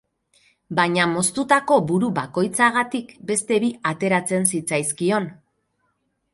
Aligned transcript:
Baina 0.77 1.03
moztutako 1.11 1.77
buru 1.91 2.09
bakoitzagatik, 2.17 3.13
beste 3.33 3.61
bi 3.67 3.71
ateratzen 3.93 4.51
zitzaizkion. 4.55 5.33